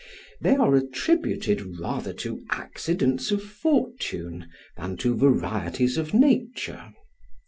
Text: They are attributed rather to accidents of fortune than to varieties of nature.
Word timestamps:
They 0.41 0.55
are 0.55 0.73
attributed 0.75 1.77
rather 1.79 2.11
to 2.25 2.43
accidents 2.49 3.29
of 3.29 3.43
fortune 3.43 4.49
than 4.75 4.97
to 4.97 5.15
varieties 5.15 5.95
of 5.95 6.11
nature. 6.11 6.91